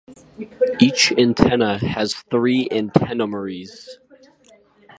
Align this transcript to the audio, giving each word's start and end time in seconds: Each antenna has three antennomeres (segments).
Each 0.79 1.11
antenna 1.11 1.77
has 1.77 2.15
three 2.15 2.67
antennomeres 2.71 3.85
(segments). 3.85 4.31